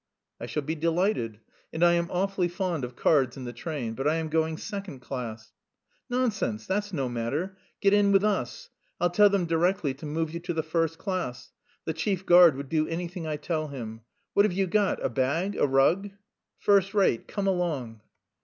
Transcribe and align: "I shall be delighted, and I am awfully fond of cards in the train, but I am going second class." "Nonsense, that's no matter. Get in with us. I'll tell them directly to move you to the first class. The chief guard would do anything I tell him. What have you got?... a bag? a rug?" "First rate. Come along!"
"I 0.39 0.47
shall 0.47 0.63
be 0.63 0.73
delighted, 0.73 1.41
and 1.71 1.85
I 1.85 1.93
am 1.93 2.09
awfully 2.09 2.47
fond 2.47 2.83
of 2.83 2.95
cards 2.95 3.37
in 3.37 3.43
the 3.43 3.53
train, 3.53 3.93
but 3.93 4.07
I 4.07 4.15
am 4.15 4.29
going 4.29 4.57
second 4.57 5.01
class." 5.01 5.53
"Nonsense, 6.09 6.65
that's 6.65 6.91
no 6.91 7.07
matter. 7.07 7.55
Get 7.81 7.93
in 7.93 8.11
with 8.11 8.23
us. 8.23 8.71
I'll 8.99 9.11
tell 9.11 9.29
them 9.29 9.45
directly 9.45 9.93
to 9.93 10.07
move 10.07 10.31
you 10.33 10.39
to 10.39 10.55
the 10.55 10.63
first 10.63 10.97
class. 10.97 11.51
The 11.85 11.93
chief 11.93 12.25
guard 12.25 12.55
would 12.57 12.69
do 12.69 12.87
anything 12.87 13.27
I 13.27 13.35
tell 13.37 13.67
him. 13.67 14.01
What 14.33 14.43
have 14.45 14.53
you 14.53 14.65
got?... 14.65 15.05
a 15.05 15.09
bag? 15.09 15.55
a 15.55 15.67
rug?" 15.67 16.09
"First 16.57 16.95
rate. 16.95 17.27
Come 17.27 17.45
along!" 17.45 18.01